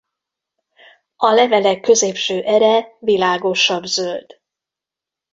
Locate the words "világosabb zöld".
2.99-4.41